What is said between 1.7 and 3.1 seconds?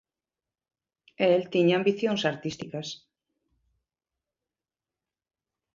ambicións artísticas.